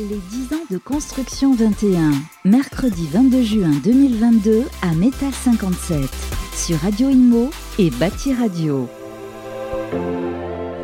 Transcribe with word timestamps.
Les 0.00 0.16
10 0.16 0.54
ans 0.54 0.64
de 0.70 0.78
construction 0.78 1.54
21, 1.54 2.12
mercredi 2.46 3.06
22 3.12 3.42
juin 3.42 3.70
2022 3.84 4.64
à 4.80 4.94
Métal 4.94 5.30
57, 5.30 5.98
sur 6.54 6.78
Radio 6.78 7.10
Imo 7.10 7.50
et 7.78 7.90
Bâti 7.90 8.32
Radio. 8.32 8.88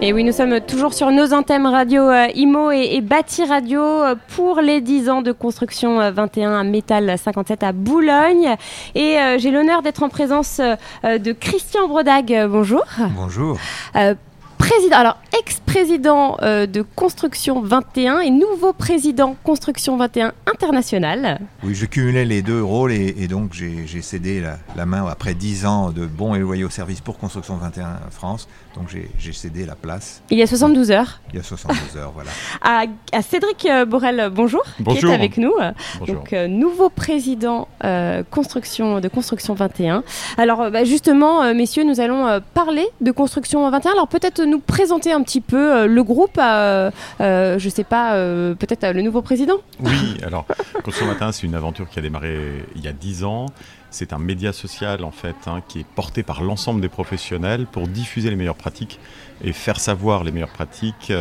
Et 0.02 0.12
oui, 0.12 0.22
nous 0.22 0.32
sommes 0.32 0.60
toujours 0.60 0.92
sur 0.92 1.10
nos 1.12 1.32
antennes 1.32 1.66
radio 1.66 2.02
euh, 2.02 2.26
IMO 2.34 2.70
et, 2.72 2.96
et 2.96 3.00
Bâti 3.00 3.42
Radio 3.46 3.80
euh, 3.80 4.16
pour 4.34 4.60
les 4.60 4.82
10 4.82 5.08
ans 5.08 5.22
de 5.22 5.32
construction 5.32 5.98
euh, 5.98 6.10
21 6.10 6.52
à 6.52 6.62
Métal 6.62 7.16
57 7.16 7.62
à 7.62 7.72
Boulogne. 7.72 8.54
Et 8.94 9.18
euh, 9.18 9.38
j'ai 9.38 9.50
l'honneur 9.50 9.80
d'être 9.80 10.02
en 10.02 10.10
présence 10.10 10.60
euh, 10.60 11.16
de 11.16 11.32
Christian 11.32 11.88
Brodag. 11.88 12.48
Bonjour. 12.50 12.84
Bonjour. 13.16 13.56
Euh, 13.96 14.14
président, 14.58 14.96
alors 14.98 15.16
ex-président 15.40 16.36
euh, 16.42 16.66
de 16.66 16.82
Construction 16.82 17.60
21 17.60 18.20
et 18.20 18.30
nouveau 18.30 18.72
président 18.72 19.36
Construction 19.44 19.96
21 19.96 20.32
international. 20.46 21.40
Oui, 21.62 21.74
je 21.74 21.86
cumulais 21.86 22.24
les 22.24 22.42
deux 22.42 22.62
rôles 22.62 22.92
et, 22.92 23.14
et 23.18 23.28
donc 23.28 23.52
j'ai 23.52 24.02
cédé 24.02 24.40
la, 24.40 24.58
la 24.76 24.86
main 24.86 25.06
après 25.06 25.34
10 25.34 25.66
ans 25.66 25.90
de 25.90 26.06
bons 26.06 26.34
et 26.34 26.38
loyaux 26.38 26.70
services 26.70 27.00
pour 27.00 27.18
Construction 27.18 27.56
21 27.56 27.98
France. 28.10 28.48
Donc 28.74 28.88
j'ai 29.18 29.32
cédé 29.32 29.64
la 29.64 29.74
place 29.74 30.22
Il 30.30 30.38
y 30.38 30.42
a 30.42 30.46
72 30.46 30.90
heures 30.90 31.20
il 31.32 31.36
y 31.36 31.40
a 31.40 31.42
72 31.42 31.96
heures. 31.98 32.12
Voilà. 32.14 32.30
à, 32.62 32.84
à 33.12 33.22
Cédric 33.22 33.66
euh, 33.66 33.84
Borel. 33.84 34.30
Bonjour. 34.32 34.62
Qui 34.76 34.82
Bonjour. 34.82 35.10
est 35.10 35.14
avec 35.14 35.36
nous. 35.36 35.52
Bonjour. 35.98 36.14
Donc, 36.14 36.32
euh, 36.32 36.46
nouveau 36.48 36.88
président 36.88 37.68
euh, 37.84 38.22
construction, 38.30 39.00
de 39.00 39.08
Construction 39.08 39.54
21. 39.54 40.02
Alors, 40.38 40.70
bah, 40.70 40.84
justement, 40.84 41.52
messieurs, 41.54 41.84
nous 41.84 42.00
allons 42.00 42.40
parler 42.54 42.86
de 43.00 43.10
Construction 43.10 43.68
21. 43.68 43.92
Alors, 43.92 44.08
peut-être 44.08 44.42
nous 44.44 44.60
présenter 44.60 45.12
un 45.12 45.22
petit 45.26 45.40
peu 45.40 45.76
euh, 45.76 45.86
le 45.86 46.02
groupe, 46.04 46.38
euh, 46.38 46.90
euh, 47.20 47.58
je 47.58 47.68
sais 47.68 47.84
pas, 47.84 48.14
euh, 48.14 48.54
peut-être 48.54 48.86
le 48.92 49.02
nouveau 49.02 49.22
président 49.22 49.56
Oui, 49.80 50.16
alors 50.24 50.46
Construction 50.84 51.06
Matin, 51.06 51.32
c'est 51.32 51.42
une 51.42 51.56
aventure 51.56 51.88
qui 51.88 51.98
a 51.98 52.02
démarré 52.02 52.38
il 52.76 52.84
y 52.84 52.88
a 52.88 52.92
10 52.92 53.24
ans. 53.24 53.46
C'est 53.90 54.12
un 54.12 54.18
média 54.18 54.52
social 54.52 55.04
en 55.04 55.10
fait 55.10 55.36
hein, 55.46 55.62
qui 55.66 55.80
est 55.80 55.86
porté 55.86 56.22
par 56.22 56.42
l'ensemble 56.42 56.80
des 56.80 56.88
professionnels 56.88 57.66
pour 57.66 57.88
diffuser 57.88 58.30
les 58.30 58.36
meilleures 58.36 58.56
pratiques 58.56 59.00
et 59.42 59.52
faire 59.52 59.80
savoir 59.80 60.22
les 60.22 60.32
meilleures 60.32 60.52
pratiques 60.52 61.12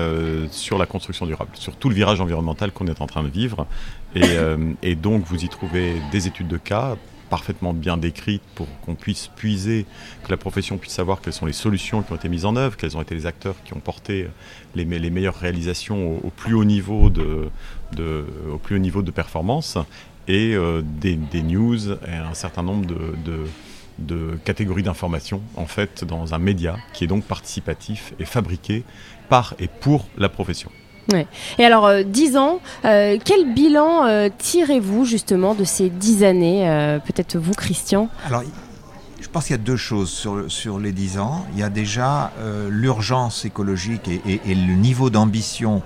sur 0.51 0.77
la 0.77 0.85
construction 0.85 1.25
durable, 1.25 1.51
sur 1.53 1.75
tout 1.75 1.89
le 1.89 1.95
virage 1.95 2.19
environnemental 2.21 2.71
qu'on 2.71 2.87
est 2.87 3.01
en 3.01 3.07
train 3.07 3.23
de 3.23 3.29
vivre. 3.29 3.65
Et, 4.15 4.37
et 4.81 4.95
donc 4.95 5.23
vous 5.25 5.45
y 5.45 5.47
trouvez 5.47 5.93
des 6.11 6.27
études 6.27 6.47
de 6.47 6.57
cas 6.57 6.95
parfaitement 7.29 7.73
bien 7.73 7.97
décrites 7.97 8.41
pour 8.55 8.67
qu'on 8.81 8.95
puisse 8.95 9.27
puiser, 9.35 9.85
que 10.23 10.31
la 10.31 10.37
profession 10.37 10.77
puisse 10.77 10.93
savoir 10.93 11.21
quelles 11.21 11.33
sont 11.33 11.45
les 11.45 11.53
solutions 11.53 12.01
qui 12.01 12.11
ont 12.11 12.15
été 12.15 12.29
mises 12.29 12.45
en 12.45 12.55
œuvre, 12.55 12.77
quels 12.77 12.95
ont 12.97 13.01
été 13.01 13.15
les 13.15 13.25
acteurs 13.25 13.55
qui 13.63 13.73
ont 13.73 13.79
porté 13.79 14.27
les, 14.75 14.85
me- 14.85 14.97
les 14.97 15.09
meilleures 15.09 15.35
réalisations 15.35 16.19
au, 16.23 16.29
plus 16.29 16.53
haut 16.53 16.63
niveau 16.65 17.09
de, 17.09 17.49
performance 19.11 19.77
et 20.27 20.55
euh, 20.55 20.81
des, 20.83 21.17
news 21.43 21.91
et 21.91 22.15
un 22.15 22.33
certain 22.33 22.63
nombre 22.63 22.87
de 23.99 24.37
catégories 24.43 24.83
d'informations 24.83 25.41
en 25.55 25.65
fait 25.67 26.03
dans 26.03 26.33
un 26.33 26.39
média 26.39 26.77
qui 26.93 27.03
est 27.03 27.07
donc 27.07 27.23
participatif 27.25 28.13
et 28.19 28.25
fabriqué 28.25 28.83
par 29.29 29.55
et 29.59 29.67
pour 29.67 30.07
la 30.17 30.29
profession. 30.29 30.71
Et 31.59 31.65
alors, 31.65 31.85
euh, 31.85 32.03
10 32.03 32.37
ans, 32.37 32.59
euh, 32.85 33.17
quel 33.23 33.53
bilan 33.53 34.05
euh, 34.05 34.29
tirez-vous 34.37 35.05
justement 35.05 35.53
de 35.55 35.63
ces 35.63 35.89
10 35.89 36.23
années 36.23 36.69
euh, 36.69 36.99
Peut-être 36.99 37.37
vous, 37.37 37.53
Christian? 37.53 38.09
Alors, 38.25 38.43
je 39.21 39.27
pense 39.29 39.45
qu'il 39.47 39.55
y 39.55 39.59
a 39.59 39.61
deux 39.61 39.75
choses 39.77 40.09
sur, 40.09 40.35
le- 40.35 40.49
sur 40.49 40.79
les 40.79 40.91
10 40.91 41.19
ans. 41.19 41.45
Il 41.53 41.59
y 41.59 41.63
a 41.63 41.69
déjà 41.69 42.31
l'urgence 42.69 43.43
écologique 43.45 44.07
et, 44.07 44.21
et- 44.25 44.41
et 44.45 44.55
le 44.55 44.73
niveau 44.75 45.09
d'ambition 45.09 45.81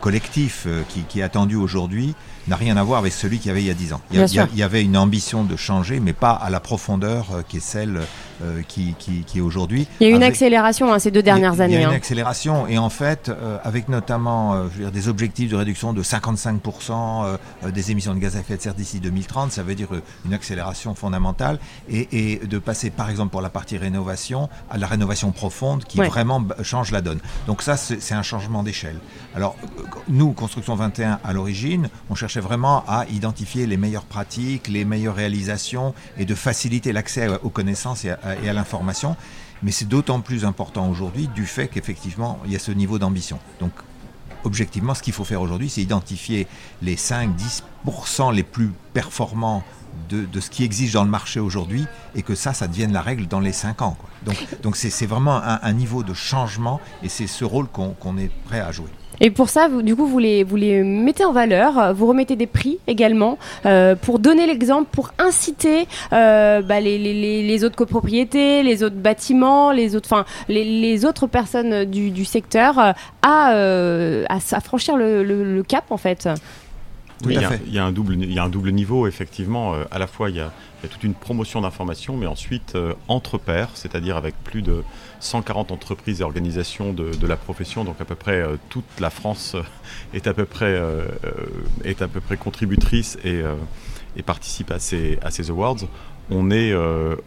collectif 0.00 0.66
qui, 0.88 1.00
qui 1.02 1.20
est 1.20 1.22
attendu 1.22 1.56
aujourd'hui 1.56 2.14
n'a 2.46 2.56
rien 2.56 2.76
à 2.76 2.82
voir 2.82 2.98
avec 2.98 3.12
celui 3.12 3.38
qu'il 3.38 3.48
y 3.48 3.50
avait 3.50 3.62
il 3.62 3.66
y 3.66 3.70
a 3.70 3.74
10 3.74 3.92
ans. 3.94 4.00
Il 4.10 4.18
y, 4.18 4.22
a- 4.22 4.26
il 4.26 4.34
y 4.34 4.38
a- 4.38 4.42
sûr. 4.44 4.52
il 4.52 4.58
y 4.58 4.62
avait 4.62 4.82
une 4.82 4.96
ambition 4.98 5.44
de 5.44 5.56
changer, 5.56 5.98
mais 6.00 6.12
pas 6.12 6.32
à 6.32 6.50
la 6.50 6.60
profondeur 6.60 7.26
qui 7.48 7.56
est 7.56 7.60
celle 7.60 8.00
euh, 8.42 8.62
qui, 8.66 8.94
qui- 8.98 9.22
qui 9.24 9.38
est 9.38 9.40
aujourd'hui. 9.40 9.86
Il 10.00 10.04
y 10.04 10.06
a 10.06 10.10
eu 10.12 10.16
une 10.16 10.22
Avec- 10.22 10.34
accélération 10.34 10.92
hein, 10.92 10.98
ces 10.98 11.10
deux 11.10 11.22
dernières 11.22 11.54
il 11.54 11.62
années. 11.62 11.74
Il 11.74 11.80
y 11.80 11.84
a 11.84 11.88
hein. 11.88 11.90
une 11.90 11.96
accélération 11.96 12.66
et 12.66 12.78
en 12.78 12.90
fait, 12.90 13.28
euh, 13.28 13.58
avec 13.64 13.88
notamment 13.88 14.54
euh, 14.54 14.64
je 14.72 14.78
veux 14.78 14.82
dire, 14.84 14.92
des 14.92 15.08
objectifs 15.08 15.50
de 15.50 15.56
réduction 15.56 15.92
de 15.92 16.02
55% 16.02 16.90
euh, 17.24 17.36
euh, 17.64 17.70
des 17.70 17.90
émissions 17.90 18.14
de 18.14 18.18
gaz 18.18 18.36
à 18.36 18.40
effet 18.40 18.56
de 18.56 18.62
serre 18.62 18.74
d'ici 18.74 19.00
2030, 19.00 19.52
ça 19.52 19.62
veut 19.62 19.74
dire 19.74 19.88
une 20.26 20.34
accélération 20.34 20.94
fondamentale 20.94 21.58
et, 21.88 22.08
et 22.32 22.38
de 22.46 22.58
passer 22.58 22.90
par 22.90 23.10
exemple 23.10 23.30
pour 23.30 23.40
la 23.42 23.50
partie 23.50 23.76
rénovation 23.78 24.48
à 24.70 24.78
la 24.78 24.86
rénovation 24.86 25.30
profonde 25.32 25.84
qui 25.84 25.98
Ouais. 26.00 26.08
vraiment 26.08 26.40
b- 26.40 26.62
change 26.62 26.90
la 26.90 27.00
donne. 27.00 27.20
Donc 27.46 27.62
ça, 27.62 27.76
c'est 27.76 28.14
un 28.14 28.22
changement 28.22 28.62
d'échelle. 28.62 28.96
Alors 29.36 29.56
nous, 30.08 30.32
Construction 30.32 30.74
21, 30.74 31.20
à 31.22 31.32
l'origine, 31.32 31.88
on 32.10 32.14
cherchait 32.14 32.40
vraiment 32.40 32.84
à 32.88 33.06
identifier 33.10 33.66
les 33.66 33.76
meilleures 33.76 34.04
pratiques, 34.04 34.68
les 34.68 34.84
meilleures 34.84 35.14
réalisations 35.14 35.94
et 36.18 36.24
de 36.24 36.34
faciliter 36.34 36.92
l'accès 36.92 37.28
aux 37.42 37.48
connaissances 37.50 38.04
et 38.04 38.10
à, 38.10 38.18
et 38.42 38.48
à 38.48 38.52
l'information. 38.52 39.16
Mais 39.62 39.70
c'est 39.72 39.88
d'autant 39.88 40.20
plus 40.20 40.44
important 40.44 40.88
aujourd'hui 40.88 41.28
du 41.28 41.46
fait 41.46 41.68
qu'effectivement, 41.68 42.38
il 42.44 42.52
y 42.52 42.56
a 42.56 42.58
ce 42.58 42.72
niveau 42.72 42.98
d'ambition. 42.98 43.38
Donc, 43.60 43.72
objectivement, 44.44 44.94
ce 44.94 45.02
qu'il 45.02 45.12
faut 45.12 45.24
faire 45.24 45.40
aujourd'hui, 45.40 45.70
c'est 45.70 45.80
identifier 45.80 46.46
les 46.82 46.96
5-10% 46.96 48.34
les 48.34 48.42
plus 48.42 48.72
performants 48.92 49.62
de, 50.08 50.26
de 50.26 50.40
ce 50.40 50.50
qui 50.50 50.64
existe 50.64 50.94
dans 50.94 51.04
le 51.04 51.10
marché 51.10 51.40
aujourd'hui 51.40 51.86
et 52.14 52.22
que 52.22 52.34
ça, 52.34 52.52
ça 52.52 52.68
devienne 52.68 52.92
la 52.92 53.00
règle 53.00 53.26
dans 53.26 53.40
les 53.40 53.52
5 53.52 53.80
ans. 53.82 53.96
Donc, 54.62 54.76
c'est 54.76 55.06
vraiment 55.06 55.36
un, 55.36 55.60
un 55.62 55.72
niveau 55.72 56.02
de 56.02 56.14
changement 56.14 56.80
et 57.02 57.08
c'est 57.08 57.26
ce 57.26 57.44
rôle 57.44 57.68
qu'on 57.68 57.90
qu'on 57.90 58.18
est 58.18 58.30
prêt 58.44 58.60
à 58.60 58.72
jouer. 58.72 58.90
Et 59.20 59.30
pour 59.30 59.48
ça, 59.48 59.68
vous, 59.68 59.82
du 59.82 59.94
coup, 59.94 60.06
vous 60.06 60.18
les, 60.18 60.44
vous 60.44 60.56
les 60.56 60.82
mettez 60.82 61.24
en 61.24 61.32
valeur, 61.32 61.94
vous 61.94 62.06
remettez 62.06 62.36
des 62.36 62.46
prix 62.46 62.78
également 62.86 63.38
euh, 63.66 63.94
pour 63.94 64.18
donner 64.18 64.46
l'exemple, 64.46 64.88
pour 64.90 65.10
inciter 65.18 65.86
euh, 66.12 66.62
bah, 66.62 66.80
les, 66.80 66.98
les- 66.98 67.14
les- 67.14 67.46
les 67.46 67.64
autres 67.64 67.76
copropriétés, 67.76 68.62
les 68.62 68.82
autres 68.82 68.96
bâtiments, 68.96 69.70
les 69.72 69.94
autres, 69.96 70.08
enfin, 70.12 70.24
les, 70.48 70.64
les 70.64 71.04
autres 71.04 71.26
personnes 71.26 71.84
du, 71.84 72.10
du 72.10 72.24
secteur 72.24 72.78
euh, 72.78 72.92
à, 73.22 73.54
euh, 73.54 74.24
à, 74.28 74.36
s- 74.38 74.52
à 74.52 74.60
franchir 74.60 74.96
le, 74.96 75.22
le- 75.22 75.54
le 75.54 75.62
cap 75.62 75.84
en 75.90 75.96
fait. 75.96 76.28
Oui, 77.24 77.34
il, 77.36 77.40
y 77.40 77.44
a, 77.44 77.48
fait. 77.50 77.60
il 77.66 77.72
y 77.72 77.78
a 77.78 77.84
un 77.84 77.92
double, 77.92 78.16
il 78.20 78.32
y 78.32 78.38
a 78.38 78.42
un 78.44 78.48
double 78.48 78.72
niveau, 78.72 79.06
effectivement. 79.06 79.74
Euh, 79.74 79.84
à 79.90 79.98
la 79.98 80.06
fois, 80.06 80.28
il 80.30 80.36
y, 80.36 80.40
a, 80.40 80.50
il 80.84 80.88
y 80.88 80.90
a 80.90 80.92
toute 80.92 81.04
une 81.04 81.14
promotion 81.14 81.62
d'information, 81.62 82.14
mais 82.16 82.26
ensuite, 82.26 82.74
euh, 82.74 82.92
entre 83.08 83.38
pairs, 83.38 83.70
c'est-à-dire 83.72 84.18
avec 84.18 84.34
plus 84.44 84.60
de 84.60 84.84
140 85.20 85.72
entreprises 85.72 86.20
et 86.20 86.24
organisations 86.24 86.92
de, 86.92 87.10
de 87.14 87.26
la 87.26 87.36
profession, 87.36 87.84
donc 87.84 88.00
à 88.02 88.04
peu 88.04 88.14
près 88.14 88.32
euh, 88.42 88.56
toute 88.68 88.84
la 89.00 89.08
France 89.08 89.54
euh, 89.54 89.62
est, 90.12 90.26
à 90.26 90.34
peu 90.34 90.44
près, 90.44 90.66
euh, 90.66 91.06
est 91.84 92.02
à 92.02 92.08
peu 92.08 92.20
près 92.20 92.36
contributrice 92.36 93.16
et, 93.24 93.40
et 94.16 94.22
participe 94.22 94.70
à 94.70 94.78
ces, 94.78 95.18
à 95.22 95.30
ces 95.30 95.48
awards. 95.50 95.78
On 96.30 96.50
est, 96.50 96.74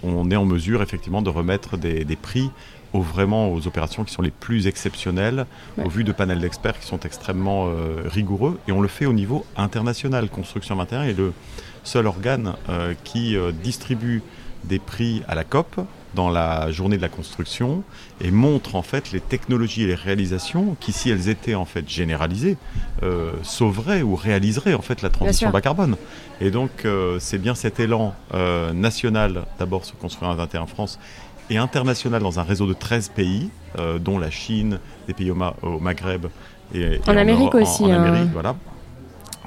on 0.04 0.32
est 0.32 0.36
en 0.36 0.46
mesure, 0.46 0.82
effectivement, 0.82 1.22
de 1.22 1.30
remettre 1.30 1.78
des, 1.78 2.04
des 2.04 2.16
prix 2.16 2.50
aux, 2.94 3.02
vraiment 3.02 3.52
aux 3.52 3.68
opérations 3.68 4.04
qui 4.04 4.14
sont 4.14 4.22
les 4.24 4.32
plus 4.32 4.68
exceptionnelles, 4.68 5.46
Ouais. 5.78 5.86
au 5.86 5.90
vu 5.90 6.04
de 6.04 6.12
panels 6.12 6.40
d'experts 6.40 6.80
qui 6.80 6.88
sont 6.88 7.00
extrêmement 7.02 7.70
rigoureux. 8.06 8.60
Et 8.68 8.72
on 8.72 8.82
le 8.82 8.88
fait 8.88 9.06
au 9.06 9.14
niveau 9.14 9.46
international. 9.56 10.30
Construction 10.30 10.76
21 10.76 11.04
est 11.04 11.14
le 11.14 11.34
seul 11.88 12.06
organe 12.06 12.54
euh, 12.70 12.94
qui 13.04 13.36
euh, 13.38 13.52
distribue 13.52 14.22
des 14.66 14.80
prix 14.80 15.24
à 15.28 15.36
la 15.36 15.44
COP 15.46 15.80
dans 16.16 16.30
la 16.30 16.72
journée 16.72 16.98
de 16.98 17.02
la 17.02 17.10
construction 17.10 17.84
et 18.22 18.32
montre 18.32 18.76
en 18.76 18.82
fait 18.82 19.12
les 19.12 19.20
technologies 19.22 19.84
et 19.84 19.88
les 19.88 19.96
réalisations 19.96 20.76
qui, 20.80 20.92
si 20.92 21.10
elles 21.10 21.30
étaient 21.30 21.56
en 21.56 21.66
fait 21.66 21.88
généralisées, 21.88 22.58
euh, 23.04 23.32
sauveraient 23.44 24.02
ou 24.02 24.16
réaliseraient 24.16 24.74
en 24.74 24.82
fait 24.82 25.02
la 25.02 25.10
transition 25.10 25.50
bas 25.50 25.62
carbone. 25.62 25.96
Et 26.42 26.50
donc 26.52 26.72
euh, 26.86 27.18
c'est 27.20 27.38
bien 27.38 27.56
cet 27.56 27.80
élan 27.80 28.14
euh, 28.34 28.74
national 28.74 29.46
d'abord 29.60 29.86
sur 29.86 29.98
Construire 29.98 30.34
21 30.34 30.66
France 30.66 31.00
et 31.50 31.58
international 31.58 32.22
dans 32.22 32.40
un 32.40 32.44
réseau 32.44 32.68
de 32.68 32.74
13 32.74 33.10
pays, 33.10 33.50
dont 34.02 34.18
la 34.20 34.30
Chine, 34.32 34.80
des 35.08 35.14
pays 35.14 35.32
au, 35.32 35.36
Ma- 35.36 35.54
au 35.62 35.80
Maghreb 35.80 36.26
et, 36.74 36.82
et 36.82 37.00
En 37.08 37.16
Amérique 37.16 37.54
aussi, 37.56 37.86
En, 37.86 37.92
hein. 37.92 38.04
Amérique, 38.04 38.32
voilà. 38.34 38.56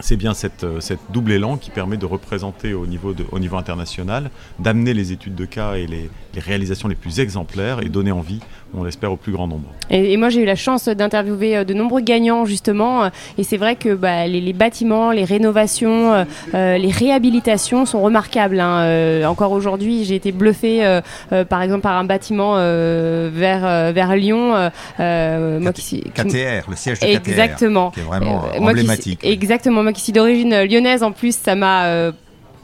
C'est 0.01 0.17
bien 0.17 0.35
cette, 0.35 0.65
euh, 0.65 0.81
cette 0.81 1.01
double 1.11 1.33
élan 1.33 1.57
qui 1.57 1.71
permet 1.71 1.97
de 1.97 2.07
représenter 2.07 2.75
au 2.75 2.87
niveau, 2.87 3.13
de, 3.13 3.25
au 3.33 3.39
niveau 3.39 3.57
international, 3.57 4.31
d'amener 4.59 4.95
les 4.95 5.13
études 5.13 5.35
de 5.35 5.45
cas 5.45 5.75
et 5.75 5.87
les, 5.87 6.11
les 6.35 6.41
réalisations 6.41 6.89
les 6.89 6.95
plus 6.95 7.21
exemplaires 7.21 7.81
et 7.83 7.89
donner 7.89 8.13
envie, 8.13 8.41
on 8.75 8.85
l'espère, 8.85 9.13
au 9.13 9.17
plus 9.17 9.33
grand 9.33 9.47
nombre. 9.49 9.69
Et, 9.91 10.13
et 10.13 10.17
moi, 10.17 10.29
j'ai 10.29 10.41
eu 10.43 10.45
la 10.45 10.55
chance 10.57 10.89
d'interviewer 10.89 11.57
euh, 11.59 11.65
de 11.65 11.75
nombreux 11.75 12.01
gagnants, 12.01 12.45
justement. 12.45 13.05
euh, 13.05 13.09
Et 13.37 13.43
c'est 13.45 13.57
vrai 13.57 13.77
que 13.77 13.95
bah, 13.95 14.27
les, 14.27 14.41
les 14.41 14.53
bâtiments, 14.53 15.11
les 15.11 15.25
rénovations, 15.25 16.25
euh, 16.55 16.79
les 16.79 16.91
réhabilitations 16.91 17.85
sont 17.87 18.01
remarquables. 18.01 18.61
hein. 18.61 18.81
Euh, 18.83 19.25
encore 19.27 19.53
aujourd'hui, 19.53 20.05
j'ai 20.05 20.15
été 20.15 20.33
bluffée, 20.33 20.85
euh, 20.87 21.01
euh, 21.33 21.45
par 21.45 21.63
exemple, 21.63 21.83
par 21.83 21.97
un 21.97 22.05
bâtiment 22.05 22.55
euh, 22.57 23.29
vers, 23.33 23.65
euh, 23.67 23.93
vers 23.93 24.15
Lyon. 24.17 24.71
moi 24.99 25.73
qui 25.73 25.83
suis- 25.83 26.01
qui- 26.01 26.11
KTR, 26.11 26.71
le 26.71 26.77
siège 26.77 27.01
de 27.01 27.07
KTR, 27.07 27.29
Exactement. 27.31 27.91
qui 27.91 28.01
est 28.01 28.05
vraiment 28.05 28.45
Euh, 28.47 28.53
qui 28.57 28.59
emblématique. 28.63 29.21
exactement. 29.25 29.83
Moi 29.91 29.95
qui 29.97 30.03
suis 30.03 30.13
d'origine 30.13 30.53
euh, 30.53 30.67
lyonnaise, 30.67 31.03
en 31.03 31.11
plus, 31.11 31.37
ça 31.37 31.57
m'a 31.57 31.87
euh, 31.87 32.13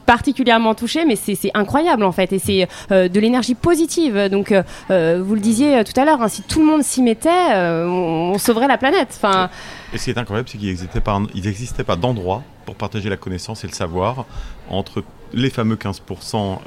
particulièrement 0.05 0.75
touchés, 0.75 1.03
mais 1.03 1.17
c'est 1.17 1.51
incroyable 1.53 2.05
en 2.05 2.13
fait, 2.13 2.31
et 2.31 2.39
c'est 2.39 2.69
de 2.89 3.19
l'énergie 3.19 3.53
positive. 3.53 4.29
Donc, 4.31 4.53
vous 4.53 5.35
le 5.35 5.39
disiez 5.41 5.83
tout 5.83 5.99
à 5.99 6.05
l'heure, 6.05 6.21
hein, 6.21 6.29
si 6.29 6.43
tout 6.43 6.61
le 6.61 6.65
monde 6.65 6.83
s'y 6.83 7.01
mettait, 7.01 7.53
on, 7.53 8.37
sauverait 8.37 8.69
la 8.69 8.77
planète. 8.77 9.09
Enfin. 9.17 9.49
Et 9.91 9.97
ce 9.97 10.05
qui 10.05 10.11
est 10.11 10.17
incroyable, 10.17 10.47
c'est 10.47 10.57
qu'il 10.57 10.69
n'existait 10.69 11.83
pas, 11.83 11.97
d'endroit 11.97 12.43
pour 12.65 12.75
partager 12.75 13.09
la 13.09 13.17
connaissance 13.17 13.65
et 13.65 13.67
le 13.67 13.73
savoir 13.73 14.23
entre 14.69 15.03
les 15.33 15.49
fameux 15.49 15.75
15% 15.75 16.59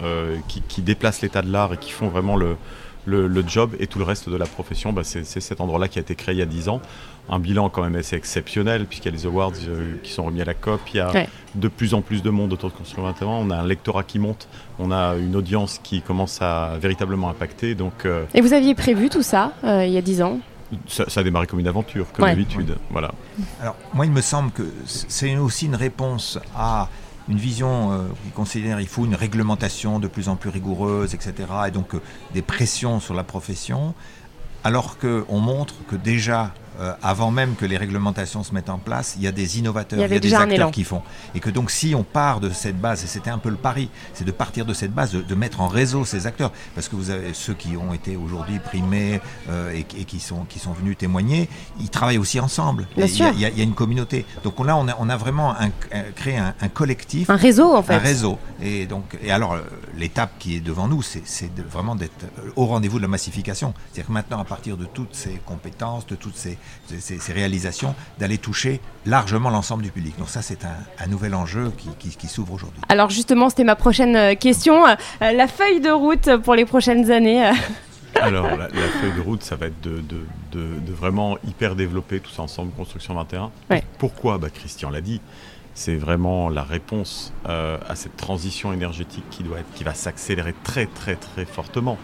qui, 0.46 0.82
déplacent 0.82 1.22
l'état 1.22 1.40
de 1.40 1.50
l'art 1.50 1.72
et 1.72 1.78
qui 1.78 1.92
font 1.92 2.08
vraiment 2.08 2.36
le, 2.36 2.58
le, 3.06 3.44
job 3.46 3.74
et 3.78 3.86
tout 3.86 3.98
le 3.98 4.04
reste 4.04 4.28
de 4.28 4.36
la 4.36 4.46
profession. 4.46 4.92
Bah, 4.92 5.02
c'est 5.02 5.24
cet 5.24 5.62
endroit-là 5.62 5.88
qui 5.88 5.98
a 5.98 6.02
été 6.02 6.14
créé 6.14 6.34
il 6.34 6.38
y 6.38 6.42
a 6.42 6.46
10 6.46 6.68
ans. 6.68 6.82
Un 7.31 7.38
bilan 7.38 7.69
quand 7.69 7.82
même 7.82 7.94
assez 7.94 8.17
exceptionnel, 8.17 8.87
puisqu'il 8.87 9.12
y 9.12 9.15
a 9.15 9.17
les 9.17 9.27
awards 9.27 9.53
euh, 9.69 9.94
qui 10.03 10.12
sont 10.12 10.25
remis 10.25 10.43
à 10.43 10.44
la 10.44 10.55
COP. 10.55 10.81
Il 10.93 10.97
y 10.97 11.00
a 11.00 11.27
de 11.55 11.69
plus 11.69 11.94
en 11.94 12.03
plus 12.03 12.23
de 12.23 12.31
monde 12.31 12.53
autour 12.53 12.71
de 12.71 12.75
Construction 12.75 13.05
21. 13.05 13.27
On 13.29 13.50
a 13.50 13.56
un 13.56 13.67
lectorat 13.67 14.03
qui 14.03 14.19
monte. 14.19 14.49
On 14.79 14.91
a 14.91 15.15
une 15.15 15.37
audience 15.37 15.81
qui 15.82 16.03
commence 16.03 16.43
à 16.43 16.77
véritablement 16.81 17.31
impacter. 17.31 17.75
Donc, 17.75 18.05
euh, 18.05 18.25
Et 18.35 18.41
vous 18.41 18.53
aviez 18.53 18.75
prévu 18.75 19.09
tout 19.09 19.23
ça 19.23 19.53
euh, 19.65 19.87
il 19.87 19.93
y 19.93 19.99
a 19.99 20.03
10 20.03 20.23
ans? 20.23 20.41
Ça, 20.87 21.05
a 21.17 21.23
démarré 21.23 21.47
comme 21.47 21.59
une 21.59 21.69
aventure, 21.69 22.12
comme 22.12 22.27
d'habitude. 22.27 22.77
Voilà. 22.91 23.12
Alors, 23.61 23.77
moi, 23.93 24.06
il 24.06 24.12
me 24.12 24.21
semble 24.21 24.53
que 24.53 24.62
c'est 24.87 25.37
aussi 25.37 25.67
une 25.67 25.75
réponse 25.75 26.38
à 26.56 26.88
une 27.31 27.38
vision 27.38 27.93
euh, 27.93 28.09
qui 28.25 28.31
considère 28.31 28.79
qu'il 28.79 28.88
faut 28.88 29.05
une 29.05 29.15
réglementation 29.15 29.99
de 29.99 30.09
plus 30.09 30.29
en 30.29 30.37
plus 30.37 30.50
rigoureuse, 30.50 31.15
etc., 31.15 31.32
et 31.69 31.71
donc 31.71 31.94
euh, 31.94 32.03
des 32.35 32.43
pressions 32.43 33.00
sur 33.00 33.15
la 33.15 33.25
profession, 33.25 33.94
alors 34.65 34.99
qu'on 34.99 35.38
montre 35.38 35.75
que 35.88 35.97
déjà 35.97 36.53
euh, 36.81 36.94
avant 37.03 37.31
même 37.31 37.56
que 37.56 37.67
les 37.67 37.77
réglementations 37.77 38.43
se 38.43 38.55
mettent 38.55 38.71
en 38.71 38.79
place, 38.79 39.15
il 39.19 39.23
y 39.23 39.27
a 39.27 39.32
des 39.32 39.59
innovateurs, 39.59 39.99
il 39.99 40.12
y, 40.12 40.17
a 40.17 40.19
des 40.19 40.35
acteurs 40.35 40.71
qui 40.71 40.85
font. 40.85 41.03
Et 41.35 41.41
que 41.41 41.50
donc 41.50 41.71
si 41.71 41.94
on 41.94 42.05
part 42.05 42.41
de 42.41 42.49
cette 42.49 42.81
base, 42.81 43.05
et 43.05 43.06
c'était 43.06 43.29
un 43.29 43.37
peu 43.37 43.50
le 43.50 43.56
pari, 43.56 43.91
c'est 44.15 44.25
de 44.25 44.31
partir 44.31 44.65
de 44.65 44.73
cette 44.73 44.93
base, 44.93 45.12
de, 45.12 45.35
mettre 45.35 45.61
en 45.61 45.69
réseau 45.69 46.06
ces 46.06 46.27
acteurs. 46.27 46.53
Parce 46.75 46.88
que 46.88 46.97
vous 46.97 47.11
avez 47.11 47.35
ceux 47.35 47.53
qui 47.53 47.77
ont 47.77 47.93
été 47.93 48.17
aujourd'hui 48.17 48.61
primés 48.61 49.21
euh, 49.50 49.75
et, 49.75 49.85
qui, 49.85 50.21
sont, 50.21 50.44
qui 50.49 50.59
sont 50.59 50.73
venus 50.73 50.97
témoigner, 50.97 51.50
ils 51.81 51.91
travaillent 51.91 52.19
aussi 52.19 52.41
ensemble. 52.41 52.87
il, 52.97 53.05
y 53.05 53.23
a, 53.23 53.31
il, 53.32 53.41
y 53.41 53.61
a, 53.61 53.65
une 53.65 53.75
communauté. 53.75 54.25
Donc 54.43 54.65
là, 54.65 54.77
on 54.77 54.88
a, 54.88 54.97
on 54.99 55.11
a 55.11 55.17
vraiment 55.19 55.55
créé 56.17 56.38
un, 56.38 56.69
collectif. 56.73 57.29
Un 57.29 57.37
réseau 57.37 57.75
en 57.75 57.82
fait. 57.82 57.94
Un 57.94 57.99
réseau. 57.99 58.38
Et, 58.62 58.87
donc, 58.87 59.19
et 59.23 59.31
alors, 59.31 59.56
l'étape 59.97 60.32
qui 60.38 60.56
est 60.56 60.61
devant 60.61 60.88
nous, 60.88 61.03
c'est 61.03 61.50
vraiment 61.69 61.94
d'être 61.94 62.27
au 62.56 62.65
rendez-vous 62.65 62.97
de 62.97 63.03
la 63.03 63.09
massification. 63.09 63.75
C'est-à-dire 63.93 64.06
que 64.06 64.12
maintenant, 64.12 64.41
à 64.41 64.44
partir 64.44 64.79
de 64.79 64.87
toutes 64.87 65.15
ces 65.15 65.41
compétences, 65.44 66.06
de 66.06 66.15
toutes 66.15 66.37
ces 66.37 66.59
ces, 66.99 67.32
réalisations, 67.32 67.94
d'aller 68.19 68.38
toucher 68.38 68.81
largement 69.06 69.50
l'ensemble 69.50 69.82
du 69.82 69.90
public. 69.90 70.19
Donc 70.19 70.28
ça, 70.28 70.43
c'est 70.43 70.64
un, 70.64 71.06
nouvel 71.06 71.34
enjeu 71.34 71.72
qui, 71.99 72.28
s'ouvre 72.28 72.52
aujourd'hui. 72.52 72.81
Alors 72.88 73.11
justement, 73.11 73.49
c'était 73.49 73.64
ma 73.64 73.76
prochaine 73.76 74.17
euh, 74.17 74.34
question. 74.34 74.87
Euh, 74.87 74.94
la 75.20 75.49
feuille 75.49 75.81
de 75.81 75.90
route 75.90 76.37
pour 76.44 76.55
les 76.55 76.64
prochaines 76.64 77.11
années 77.11 77.46
euh. 77.46 77.52
Alors, 78.20 78.56
la, 78.56 78.69
feuille 78.69 79.14
de 79.17 79.20
route, 79.20 79.43
ça 79.43 79.56
va 79.56 79.67
être 79.67 79.81
de, 79.81 80.02
vraiment 80.88 81.38
hyper 81.46 81.76
développer 81.76 82.20
tout 82.20 82.31
ça 82.31 82.43
ensemble, 82.43 82.72
Construction 82.72 83.14
21. 83.14 83.50
Pourquoi? 83.99 84.38
Bah, 84.38 84.49
Christian 84.50 84.90
l'a 84.90 85.00
dit, 85.00 85.20
c'est 85.75 85.94
vraiment 85.94 86.49
la 86.50 86.64
réponse 86.64 87.32
à 87.44 87.94
cette 87.94 88.17
transition 88.17 88.72
énergétique 88.72 89.25
qui, 89.31 89.44
doit 89.44 89.61
être, 89.61 89.72
qui 89.75 89.84
va 89.84 89.94
s'accélérer 89.94 90.55
très, 90.64 90.87
très, 90.87 91.14
très 91.14 91.44
fortement. 91.44 91.99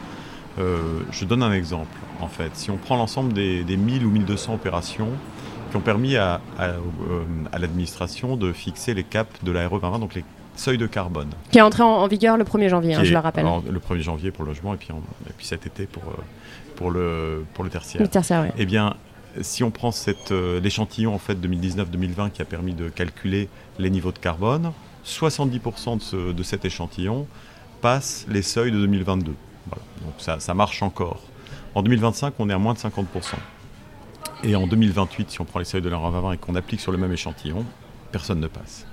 Euh, 0.59 1.01
je 1.11 1.25
donne 1.25 1.43
un 1.43 1.53
exemple, 1.53 1.97
en 2.21 2.29
fait. 2.29 2.51
Si 2.55 2.71
on 2.71 2.77
prend 2.77 2.97
l'ensemble 2.97 3.33
des, 3.33 3.65
1000 3.65 4.05
ou 4.05 4.11
1200 4.11 4.55
opérations 4.55 5.09
qui 5.71 5.77
ont 5.77 5.81
permis 5.81 6.17
à, 6.17 6.41
euh, 6.61 6.79
l'administration 7.59 8.37
de 8.37 8.53
fixer 8.53 8.95
les 8.95 9.05
caps 9.05 9.43
de 9.43 9.53
la 9.53 9.69
RE 9.69 9.81
2020, 9.81 9.99
donc 9.99 10.15
les 10.15 10.25
seuils 10.55 10.79
de 10.79 10.87
carbone. 10.87 11.31
Qui 11.51 11.59
est 11.59 11.63
entré 11.63 11.83
en, 11.83 12.07
vigueur 12.07 12.37
le 12.37 12.45
1er 12.45 12.69
janvier, 12.69 12.95
hein, 12.95 13.05
je 13.05 13.13
le 13.13 13.19
rappelle. 13.19 13.47
le 13.71 13.79
1er 13.79 14.01
janvier 14.01 14.31
pour 14.31 14.45
le 14.45 14.51
logement 14.51 14.75
et 14.75 14.77
puis, 14.77 14.89
et 14.91 15.33
puis 15.37 15.47
cet 15.47 15.67
été 15.67 15.87
pour, 15.87 16.05
euh, 16.05 16.17
pour, 16.77 16.91
le, 16.91 17.45
pour 17.55 17.65
le 17.65 17.71
tertiaire. 17.71 18.03
Le 18.03 18.09
tertiaire, 18.09 18.43
oui. 18.43 18.49
Eh 18.57 18.65
bien, 18.65 18.95
si 19.43 19.63
on 19.65 19.71
prend 19.71 19.91
l'échantillon 20.63 21.15
en 21.15 21.19
fait 21.19 21.35
2019-2020 21.35 22.31
qui 22.31 22.41
a 22.41 22.47
permis 22.47 22.73
de 22.73 22.89
calculer 22.89 23.49
les 23.79 23.91
niveaux 23.91 24.13
de 24.13 24.19
carbone, 24.19 24.73
70% 25.05 25.99
de, 25.99 26.03
ce, 26.03 26.33
de 26.33 26.43
cet 26.43 26.65
échantillon 26.65 27.27
passe 27.83 28.27
les 28.29 28.43
seuils 28.43 28.73
de 28.73 28.79
2022. 28.79 29.35
Donc 30.03 30.15
ça, 30.19 30.55
marche 30.55 30.83
encore. 30.83 31.21
En 31.75 31.83
2025, 31.83 32.35
on 32.39 32.49
est 32.49 32.53
à 32.53 32.59
moins 32.59 32.75
de 32.75 32.79
50%. 32.79 33.05
Et 34.45 34.55
en 34.55 34.67
2028, 34.67 35.31
si 35.31 35.41
on 35.41 35.45
prend 35.45 35.59
les 35.59 35.65
seuils 35.65 35.83
de 35.83 35.89
la 35.89 35.97
2020 35.99 36.33
et 36.33 36.39
qu'on 36.39 36.55
applique 36.55 36.81
sur 36.81 36.93
le 36.93 36.99
même 36.99 37.13
échantillon, 37.13 37.65
personne 38.13 38.41
ne 38.41 38.47
passe. 38.47 38.87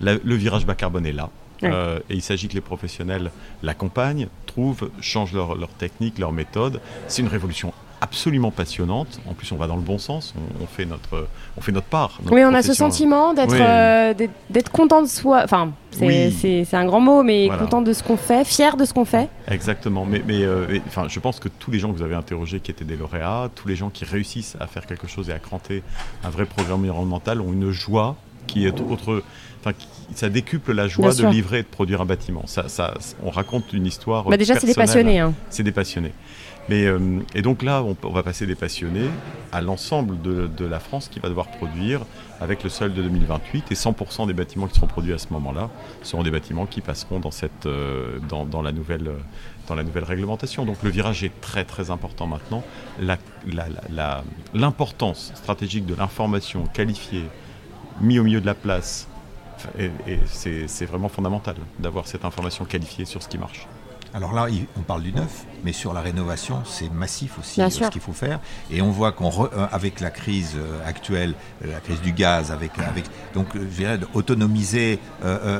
le 0.00 0.34
virage 0.34 0.66
bas 0.66 0.74
carbone 0.74 1.06
est 1.06 1.12
là. 1.12 1.30
Euh, 1.64 2.00
et 2.10 2.14
il 2.14 2.22
s'agit 2.22 2.48
que 2.48 2.54
les 2.54 2.60
professionnels 2.60 3.30
l'accompagnent, 3.62 4.28
trouvent, 4.46 4.90
changent 5.00 5.32
leur, 5.32 5.54
leur 5.54 5.70
technique, 5.70 6.18
leur 6.18 6.32
méthode. 6.32 6.80
C'est 7.08 7.22
une 7.22 7.28
révolution 7.28 7.72
absolument 8.00 8.50
passionnante. 8.50 9.20
En 9.28 9.34
plus, 9.34 9.50
on 9.52 9.56
va 9.56 9.66
dans 9.66 9.76
le 9.76 9.82
bon 9.82 9.98
sens. 9.98 10.34
On, 10.60 10.66
fait 10.66 10.84
notre, 10.84 11.28
on 11.56 11.60
fait 11.60 11.72
notre 11.72 11.86
part. 11.86 12.18
oui, 12.30 12.42
on 12.44 12.54
a 12.54 12.62
ce 12.62 12.74
sentiment 12.74 13.34
d'être, 13.34 13.56
euh, 13.58 14.14
d'être 14.50 14.70
content 14.70 15.02
de 15.02 15.08
soi. 15.08 15.42
Enfin, 15.44 15.72
c'est, 15.90 16.66
un 16.74 16.84
grand 16.84 17.00
mot, 17.00 17.22
mais 17.22 17.48
content 17.58 17.82
de 17.82 17.92
ce 17.92 18.02
qu'on 18.02 18.16
fait, 18.16 18.44
fier 18.44 18.76
de 18.76 18.84
ce 18.84 18.92
qu'on 18.92 19.04
fait. 19.04 19.28
Exactement. 19.48 20.04
Mais, 20.04 20.22
mais 20.26 20.42
euh, 20.42 20.78
enfin, 20.86 21.06
je 21.08 21.20
pense 21.20 21.40
que 21.40 21.48
tous 21.48 21.70
les 21.70 21.78
gens 21.78 21.90
que 21.90 21.96
vous 21.96 22.02
avez 22.02 22.14
interrogés 22.14 22.60
qui 22.60 22.70
étaient 22.70 22.84
des 22.84 22.96
lauréats, 22.96 23.48
tous 23.54 23.68
les 23.68 23.76
gens 23.76 23.90
qui 23.90 24.04
réussissent 24.04 24.56
à 24.60 24.66
faire 24.66 24.86
quelque 24.86 25.06
chose 25.06 25.30
et 25.30 25.32
à 25.32 25.38
cranter 25.38 25.82
un 26.24 26.30
vrai 26.30 26.44
programme 26.44 26.80
environnemental 26.80 27.40
ont 27.40 27.52
une 27.52 27.70
joie 27.70 28.16
qui 28.46 28.66
est 28.66 28.80
autre. 28.80 29.22
Enfin, 29.60 29.76
ça 30.14 30.28
décuple 30.28 30.72
la 30.72 30.88
joie 30.88 31.12
de 31.12 31.26
livrer 31.26 31.58
et 31.58 31.62
de 31.62 31.68
produire 31.68 32.00
un 32.00 32.06
bâtiment. 32.06 32.46
Ça, 32.46 32.68
ça, 32.68 32.94
on 33.24 33.30
raconte 33.30 33.72
une 33.72 33.86
histoire. 33.86 34.24
Bah 34.24 34.36
déjà, 34.36 34.58
c'est 34.58 34.66
des 34.66 34.74
passionnés. 34.74 35.18
Hein. 35.18 35.34
C'est 35.50 35.64
des 35.64 35.72
passionnés. 35.72 36.12
Mais, 36.68 36.84
euh, 36.86 37.20
et 37.34 37.42
donc 37.42 37.62
là, 37.62 37.84
on, 37.84 38.10
va 38.10 38.22
passer 38.22 38.46
des 38.46 38.56
passionnés 38.56 39.08
à 39.52 39.60
l'ensemble 39.60 40.20
de, 40.20 40.64
la 40.64 40.80
France 40.80 41.08
qui 41.08 41.20
va 41.20 41.28
devoir 41.28 41.48
produire 41.48 42.00
avec 42.40 42.64
le 42.64 42.70
sol 42.70 42.92
de 42.92 43.02
2028 43.02 43.70
et 43.70 43.74
100% 43.74 44.26
des 44.26 44.34
bâtiments 44.34 44.66
qui 44.66 44.74
seront 44.74 44.88
produits 44.88 45.12
à 45.12 45.18
ce 45.18 45.28
moment-là 45.30 45.70
seront 46.02 46.22
des 46.22 46.30
bâtiments 46.30 46.66
qui 46.66 46.80
passeront 46.80 47.20
dans, 47.20 47.30
cette, 47.30 47.66
euh, 47.66 48.18
dans, 48.28 48.62
la 48.62 48.72
nouvelle, 48.72 49.10
dans 49.68 49.76
la 49.76 49.84
nouvelle 49.84 50.04
réglementation. 50.04 50.64
Donc 50.64 50.82
le 50.82 50.90
virage 50.90 51.22
est 51.22 51.40
très 51.40 51.64
très 51.64 51.90
important 51.90 52.26
maintenant. 52.26 52.64
L'importance 54.54 55.32
stratégique 55.36 55.86
de 55.86 55.94
l'information 55.94 56.64
qualifiée, 56.66 57.24
mise 58.00 58.18
au 58.18 58.24
milieu 58.24 58.40
de 58.40 58.46
la 58.46 58.54
place, 58.54 59.08
et 59.78 59.90
c'est 60.26 60.86
vraiment 60.86 61.08
fondamental 61.08 61.56
d'avoir 61.78 62.06
cette 62.06 62.24
information 62.24 62.64
qualifiée 62.64 63.04
sur 63.04 63.22
ce 63.22 63.28
qui 63.28 63.38
marche. 63.38 63.66
Alors 64.14 64.32
là, 64.32 64.46
on 64.76 64.82
parle 64.82 65.02
du 65.02 65.12
neuf, 65.12 65.44
mais 65.66 65.72
sur 65.72 65.92
la 65.92 66.00
rénovation, 66.00 66.62
c'est 66.64 66.92
massif 66.92 67.40
aussi 67.40 67.60
euh, 67.60 67.68
ce 67.68 67.88
qu'il 67.88 68.00
faut 68.00 68.12
faire. 68.12 68.38
Et 68.70 68.82
on 68.82 68.92
voit 68.92 69.10
qu'avec 69.10 70.00
euh, 70.00 70.04
la 70.04 70.10
crise 70.10 70.52
euh, 70.56 70.88
actuelle, 70.88 71.34
la 71.60 71.80
crise 71.80 72.00
du 72.02 72.12
gaz, 72.12 72.52
avec, 72.52 72.70
avec 72.78 73.04
donc 73.34 73.48
je 73.54 73.76
dirais 73.76 73.98
d'autonomiser 73.98 75.00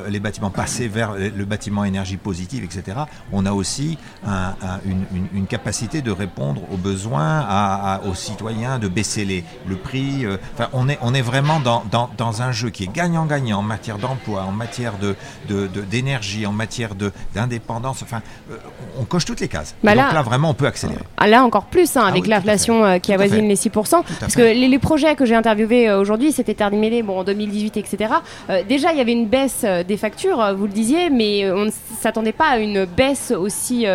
les 0.07 0.19
bâtiments, 0.21 0.49
passer 0.49 0.87
vers 0.87 1.15
le 1.15 1.45
bâtiment 1.45 1.83
énergie 1.83 2.15
positive, 2.15 2.63
etc. 2.63 2.99
On 3.33 3.45
a 3.45 3.51
aussi 3.51 3.97
une, 4.23 5.47
capacité 5.47 6.01
de 6.01 6.11
répondre 6.11 6.61
aux 6.71 6.77
besoins, 6.77 7.99
aux 8.05 8.15
citoyens, 8.15 8.79
de 8.79 8.87
baisser 8.87 9.25
les, 9.25 9.43
le 9.67 9.75
prix. 9.75 10.25
Enfin, 10.53 10.69
on 10.71 10.87
est, 10.87 10.97
on 11.01 11.13
est 11.13 11.21
vraiment 11.21 11.59
dans, 11.59 11.83
dans, 11.91 12.41
un 12.41 12.51
jeu 12.51 12.69
qui 12.69 12.83
est 12.83 12.93
gagnant-gagnant 12.93 13.59
en 13.59 13.63
matière 13.63 13.97
d'emploi, 13.97 14.43
en 14.43 14.51
matière 14.51 14.93
d'énergie, 15.89 16.39
de, 16.39 16.43
de, 16.43 16.47
en 16.47 16.53
matière 16.53 16.91
d'indépendance. 17.33 18.03
Enfin, 18.03 18.21
on 18.97 19.03
coche 19.03 19.25
toutes 19.25 19.39
les 19.41 19.49
cases. 19.49 19.75
Bah 19.83 19.95
donc 20.03 20.13
là, 20.13 20.21
vraiment, 20.21 20.49
on 20.51 20.53
peut 20.53 20.65
accélérer. 20.65 21.01
Ah, 21.17 21.27
là, 21.27 21.43
encore 21.43 21.65
plus, 21.65 21.97
hein, 21.97 22.03
ah 22.05 22.09
avec 22.09 22.27
l'inflation 22.27 22.85
euh, 22.85 22.99
qui 22.99 23.13
avoisine 23.13 23.47
les 23.47 23.55
6%. 23.55 24.03
Parce 24.19 24.35
que 24.35 24.41
les, 24.41 24.79
projets 24.79 25.15
que 25.15 25.25
j'ai 25.25 25.35
interviewés 25.35 25.89
euh, 25.89 25.99
aujourd'hui, 25.99 26.31
c'était 26.31 26.53
terminé 26.53 27.01
bon, 27.03 27.19
en 27.19 27.23
2018, 27.23 27.77
etc. 27.77 28.13
Euh, 28.49 28.63
déjà, 28.67 28.91
il 28.91 28.97
y 28.97 29.01
avait 29.01 29.11
une 29.11 29.27
baisse 29.27 29.65
des 29.87 29.97
factures, 29.97 30.55
vous 30.55 30.65
le 30.65 30.71
disiez, 30.71 31.09
mais 31.09 31.49
on 31.51 31.65
ne 31.65 31.71
s'attendait 31.99 32.31
pas 32.31 32.49
à 32.49 32.57
une 32.57 32.85
baisse 32.85 33.31
aussi, 33.31 33.85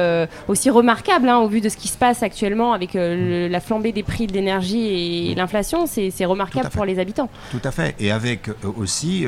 aussi 0.48 0.70
remarquable 0.70 1.28
hein, 1.28 1.38
au 1.38 1.48
vu 1.48 1.60
de 1.60 1.68
ce 1.68 1.76
qui 1.76 1.88
se 1.88 1.96
passe 1.96 2.22
actuellement 2.22 2.72
avec 2.72 2.90
la 2.94 3.60
flambée 3.60 3.92
des 3.92 4.02
prix 4.02 4.26
de 4.26 4.32
l'énergie 4.32 5.30
et 5.30 5.34
mm. 5.34 5.38
l'inflation. 5.38 5.84
C'est 5.86 6.24
remarquable 6.24 6.70
pour 6.70 6.84
les 6.84 6.98
habitants. 6.98 7.28
Tout 7.50 7.60
à 7.64 7.70
fait. 7.70 7.94
Et 7.98 8.10
avec 8.10 8.50
aussi 8.76 9.26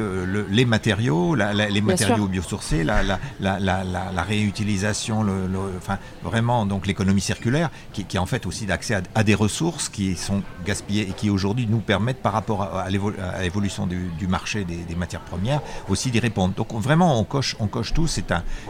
les 0.50 0.64
matériaux, 0.64 1.34
les 1.34 1.80
matériaux 1.80 2.26
biosourcés, 2.26 2.84
la, 2.84 3.02
la 3.40 4.22
réutilisation, 4.22 5.22
le, 5.22 5.32
enfin, 5.78 5.98
vraiment 6.22 6.53
donc 6.66 6.86
l'économie 6.86 7.20
circulaire, 7.20 7.70
qui, 7.92 8.04
qui, 8.04 8.18
en 8.18 8.26
fait 8.26 8.46
aussi 8.46 8.66
d'accès 8.66 9.02
à, 9.14 9.24
des 9.24 9.34
ressources 9.34 9.88
qui 9.88 10.16
sont 10.16 10.42
gaspillées 10.64 11.08
et 11.10 11.12
qui 11.12 11.30
aujourd'hui 11.30 11.66
nous 11.68 11.80
permettent 11.80 12.22
par 12.22 12.32
rapport 12.32 12.62
à, 12.62 12.88
l'évolution 12.90 13.86
du, 13.86 14.26
marché 14.28 14.64
des, 14.64 14.94
matières 14.94 15.20
premières 15.20 15.60
aussi 15.88 16.10
d'y 16.10 16.20
répondre. 16.20 16.54
Donc 16.54 16.72
vraiment 16.74 17.18
on 17.18 17.24
coche, 17.24 17.56
on 17.60 17.66
coche 17.66 17.92
tout, 17.92 18.06
c'est 18.06 18.24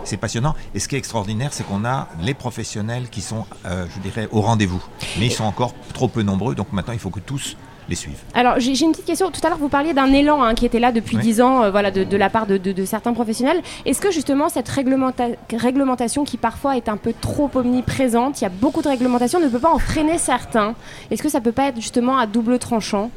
c'est 0.04 0.16
passionnant. 0.16 0.54
Et 0.74 0.80
ce 0.80 0.88
qui 0.88 0.96
est 0.96 0.98
extraordinaire, 0.98 1.52
c'est 1.52 1.64
qu'on 1.64 1.84
a 1.84 2.08
les 2.20 2.34
professionnels 2.34 3.08
qui 3.08 3.20
sont, 3.20 3.46
euh, 3.66 3.86
je 3.94 4.00
dirais, 4.00 4.28
au 4.32 4.40
rendez-vous. 4.40 4.82
Mais 5.18 5.26
ils 5.26 5.32
sont 5.32 5.44
encore 5.44 5.74
trop 5.92 6.08
peu 6.08 6.22
nombreux, 6.22 6.54
donc 6.54 6.72
maintenant 6.72 6.92
il 6.92 6.98
faut 6.98 7.10
que 7.10 7.20
tous 7.20 7.56
les 7.88 7.94
suivent. 7.94 8.22
Alors 8.34 8.58
j'ai 8.58 8.80
une 8.80 8.92
petite 8.92 9.06
question. 9.06 9.30
Tout 9.30 9.40
à 9.44 9.48
l'heure, 9.48 9.58
vous 9.58 9.68
parliez 9.68 9.94
d'un 9.94 10.12
élan 10.12 10.42
hein, 10.42 10.54
qui 10.54 10.66
était 10.66 10.80
là 10.80 10.92
depuis 10.92 11.16
dix 11.16 11.40
ans, 11.40 11.70
voilà, 11.70 11.90
de, 11.90 12.16
la 12.16 12.30
part 12.30 12.46
de, 12.46 12.56
de 12.56 12.84
certains 12.84 13.12
professionnels. 13.12 13.62
Est-ce 13.84 14.00
que 14.00 14.10
justement 14.10 14.48
cette 14.48 14.68
réglementation 14.68 16.24
qui 16.24 16.36
parfois 16.36 16.76
est 16.76 16.88
un 16.88 16.96
peu 16.96 17.14
trop 17.18 17.50
omniprésente, 17.54 18.40
il 18.40 18.44
y 18.44 18.46
a 18.46 18.50
beaucoup 18.50 18.82
de 18.82 18.88
réglementations, 18.88 19.40
ne 19.40 19.48
peut 19.48 19.58
pas 19.58 19.72
en 19.72 19.78
freiner 19.78 20.18
certains? 20.18 20.74
Est-ce 21.10 21.22
que 21.22 21.28
ça 21.28 21.40
peut 21.40 21.52
pas 21.52 21.68
être 21.68 21.80
justement 21.80 22.18
à 22.18 22.26
double 22.26 22.58
tranchant? 22.58 23.10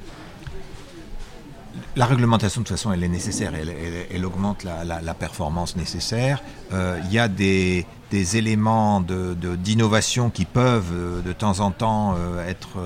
La 1.96 2.06
réglementation, 2.06 2.62
de 2.62 2.68
toute 2.68 2.78
façon, 2.78 2.94
elle 2.94 3.04
est 3.04 3.08
nécessaire, 3.08 3.54
elle, 3.56 4.26
augmente 4.26 4.64
la, 4.64 5.14
performance 5.16 5.76
nécessaire. 5.76 6.44
Euh, 6.72 7.00
il 7.06 7.12
y 7.12 7.18
a 7.18 7.28
des, 7.28 7.86
éléments 8.12 9.02
d'innovation 9.02 10.28
de, 10.28 10.32
qui 10.32 10.46
peuvent 10.46 10.92
euh, 10.94 11.22
de 11.22 11.34
temps 11.34 11.60
en 11.60 11.72
temps 11.72 12.14
euh, 12.16 12.48
être, 12.48 12.78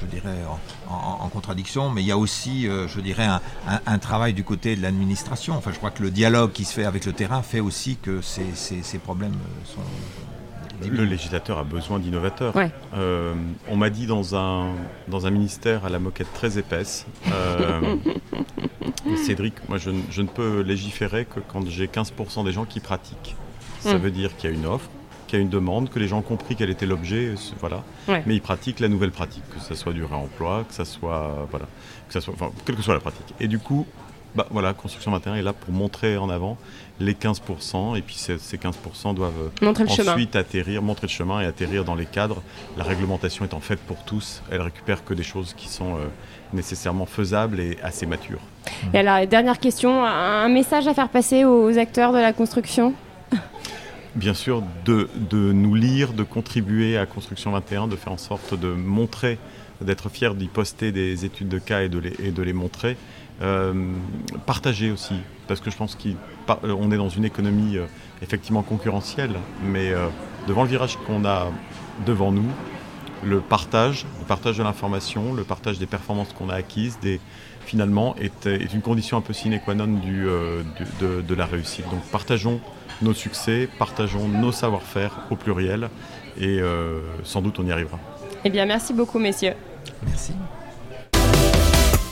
je 0.00 0.06
dirais, 0.06 0.38
en, 0.88 1.28
contradiction, 1.28 1.90
mais 1.90 2.02
il 2.02 2.06
y 2.06 2.12
a 2.12 2.18
aussi, 2.18 2.66
je 2.66 3.00
dirais, 3.00 3.26
un, 3.86 3.98
travail 3.98 4.32
du 4.32 4.44
côté 4.44 4.76
de 4.76 4.82
l'administration. 4.82 5.54
Enfin, 5.56 5.72
je 5.72 5.78
crois 5.78 5.90
que 5.90 6.02
le 6.02 6.10
dialogue 6.10 6.52
qui 6.52 6.64
se 6.64 6.72
fait 6.72 6.84
avec 6.84 7.04
le 7.06 7.12
terrain 7.12 7.42
fait 7.42 7.60
aussi 7.60 7.96
que 7.96 8.20
ces 8.22 8.98
problèmes 8.98 9.36
sont 9.64 9.82
le 10.90 11.04
législateur 11.04 11.58
a 11.58 11.64
besoin 11.64 11.98
d'innovateurs. 11.98 12.54
Euh, 12.94 13.34
on 13.68 13.76
m'a 13.76 13.90
dit 13.90 14.06
dans 14.06 14.36
un, 14.36 14.74
dans 15.08 15.26
un 15.26 15.30
ministère 15.30 15.84
à 15.84 15.88
la 15.88 15.98
moquette 15.98 16.32
très 16.32 16.58
épaisse, 16.58 17.06
euh, 17.30 17.96
Cédric, 19.24 19.54
moi 19.68 19.78
je, 19.78 19.90
ne 19.90 20.26
peux 20.26 20.60
légiférer 20.60 21.24
que 21.24 21.40
quand 21.40 21.66
j'ai 21.68 21.86
15% 21.86 22.44
des 22.44 22.52
gens 22.52 22.64
qui 22.64 22.80
pratiquent. 22.80 23.36
Ça 23.80 23.94
hmm. 23.94 23.98
veut 23.98 24.10
dire 24.10 24.36
qu'il 24.36 24.50
y 24.50 24.52
a 24.52 24.56
une 24.56 24.66
offre, 24.66 24.88
qu'il 25.34 25.40
y 25.40 25.42
a 25.42 25.44
une 25.44 25.50
demande, 25.50 25.90
que 25.90 25.98
les 25.98 26.06
gens 26.06 26.18
ont 26.18 26.22
compris 26.22 26.54
quel 26.54 26.70
était 26.70 26.86
l'objet, 26.86 27.34
voilà. 27.58 27.82
Mais 28.08 28.34
ils 28.34 28.40
pratiquent 28.40 28.80
la 28.80 28.88
nouvelle 28.88 29.10
pratique, 29.10 29.42
que 29.52 29.60
ce 29.60 29.74
soit 29.74 29.92
du 29.92 30.04
réemploi, 30.04 30.64
que 30.68 30.74
ça 30.74 30.84
soit, 30.84 31.48
voilà, 31.50 31.66
que 32.06 32.12
ça 32.12 32.20
soit, 32.20 32.34
enfin, 32.34 32.50
quelle 32.64 32.76
que 32.76 32.82
soit 32.82 32.94
la 32.94 33.00
pratique. 33.00 33.34
Et 33.40 33.48
du 33.48 33.58
coup, 33.58 33.84
bah, 34.36 34.46
voilà, 34.50 34.72
Construction 34.74 35.10
21 35.10 35.34
est 35.36 35.42
là 35.42 35.52
pour 35.52 35.72
montrer 35.72 36.16
en 36.16 36.28
avant 36.30 36.56
les 37.00 37.14
15%, 37.14 37.96
et 37.96 38.02
puis 38.02 38.14
ces, 38.14 38.36
15% 38.36 39.14
doivent 39.14 39.50
ensuite 39.62 40.36
atterrir, 40.36 40.82
montrer 40.82 41.08
le 41.08 41.12
chemin 41.12 41.40
et 41.40 41.46
atterrir 41.46 41.84
dans 41.84 41.96
les 41.96 42.06
cadres. 42.06 42.42
La 42.76 42.84
réglementation 42.84 43.44
étant 43.44 43.60
faite 43.60 43.80
pour 43.80 44.04
tous, 44.04 44.42
elle 44.52 44.60
récupère 44.60 45.04
que 45.04 45.14
des 45.14 45.24
choses 45.24 45.54
qui 45.54 45.68
sont 45.68 45.96
euh, 45.96 46.06
nécessairement 46.52 47.06
faisables 47.06 47.58
et 47.58 47.76
assez 47.82 48.06
matures. 48.06 48.40
Et 48.92 48.98
alors, 48.98 49.26
dernière 49.26 49.58
question, 49.58 50.04
un 50.04 50.48
message 50.48 50.86
à 50.86 50.94
faire 50.94 51.08
passer 51.08 51.44
aux 51.44 51.76
acteurs 51.78 52.12
de 52.12 52.18
la 52.18 52.32
construction? 52.32 52.94
Bien 54.16 54.34
sûr, 54.34 54.62
de, 54.84 55.08
de 55.16 55.52
nous 55.52 55.74
lire, 55.74 56.12
de 56.12 56.22
contribuer 56.22 56.96
à 56.96 57.04
Construction 57.04 57.50
21, 57.50 57.88
de 57.88 57.96
faire 57.96 58.12
en 58.12 58.16
sorte 58.16 58.54
de 58.54 58.68
montrer, 58.68 59.38
d'être 59.80 60.08
fier 60.08 60.36
d'y 60.36 60.46
poster 60.46 60.92
des 60.92 61.24
études 61.24 61.48
de 61.48 61.58
cas 61.58 61.82
et 61.82 61.88
de 61.88 61.98
les, 61.98 62.14
et 62.20 62.30
de 62.30 62.42
les 62.42 62.52
montrer. 62.52 62.96
Euh, 63.42 63.74
partager 64.46 64.92
aussi, 64.92 65.16
parce 65.48 65.60
que 65.60 65.68
je 65.68 65.76
pense 65.76 65.96
qu'on 65.96 66.92
est 66.92 66.96
dans 66.96 67.08
une 67.08 67.24
économie 67.24 67.76
euh, 67.76 67.86
effectivement 68.22 68.62
concurrentielle, 68.62 69.34
mais 69.64 69.92
euh, 69.92 70.06
devant 70.46 70.62
le 70.62 70.68
virage 70.68 70.96
qu'on 71.08 71.24
a 71.24 71.50
devant 72.06 72.30
nous, 72.30 72.46
le 73.24 73.40
partage, 73.40 74.06
le 74.20 74.26
partage 74.26 74.58
de 74.58 74.62
l'information, 74.62 75.32
le 75.34 75.44
partage 75.44 75.78
des 75.78 75.86
performances 75.86 76.32
qu'on 76.32 76.48
a 76.48 76.54
acquises, 76.54 76.98
des, 77.00 77.20
finalement, 77.64 78.14
est, 78.16 78.46
une 78.74 78.82
condition 78.82 79.16
un 79.16 79.20
peu 79.20 79.32
sine 79.32 79.58
qua 79.64 79.74
non 79.74 79.86
du, 79.86 80.26
de, 81.00 81.20
de, 81.20 81.34
la 81.34 81.46
réussite. 81.46 81.88
Donc 81.90 82.02
partageons 82.12 82.60
nos 83.02 83.14
succès, 83.14 83.68
partageons 83.78 84.28
nos 84.28 84.52
savoir-faire 84.52 85.26
au 85.30 85.36
pluriel, 85.36 85.88
et 86.40 86.60
sans 87.24 87.42
doute 87.42 87.58
on 87.58 87.66
y 87.66 87.72
arrivera. 87.72 87.98
Eh 88.44 88.50
bien, 88.50 88.66
merci 88.66 88.92
beaucoup, 88.92 89.18
messieurs. 89.18 89.54
Merci. 90.06 90.32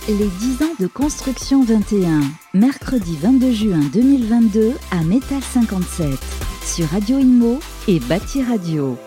Les 0.09 0.15
10 0.15 0.63
ans 0.63 0.75
de 0.81 0.87
Construction 0.89 1.63
21, 1.63 2.23
mercredi 2.55 3.17
22 3.17 3.53
juin 3.53 3.81
2022 3.93 4.73
à 4.91 5.05
Métal 5.05 5.43
57, 5.43 6.19
sur 6.65 6.89
Radio 6.89 7.19
Imo 7.19 7.61
et 7.87 8.01
Bâti 8.01 8.43
Radio. 8.43 8.99